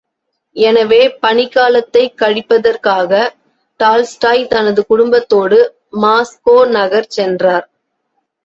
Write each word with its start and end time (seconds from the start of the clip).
எனவே, 0.55 0.99
பனிக்காலத்தைக் 1.21 2.15
கழிப்பதற்காக 2.21 3.11
டால்ஸ்டாய் 3.79 4.47
தனது 4.47 4.85
குடும்பத்தோடு 4.85 5.59
மாஸ்கோ 6.01 6.67
நகர் 6.69 7.09
சென்றார். 7.09 7.67